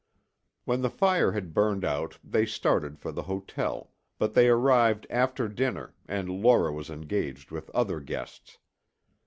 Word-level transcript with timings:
When 0.65 0.81
the 0.81 0.89
fire 0.89 1.33
had 1.33 1.53
burned 1.53 1.85
out 1.85 2.17
they 2.23 2.47
started 2.47 2.97
for 2.97 3.11
the 3.11 3.21
hotel, 3.21 3.91
but 4.17 4.33
they 4.33 4.49
arrived 4.49 5.05
after 5.11 5.47
dinner 5.47 5.93
and 6.07 6.27
Laura 6.27 6.71
was 6.73 6.89
engaged 6.89 7.51
with 7.51 7.69
other 7.69 7.99
guests. 7.99 8.57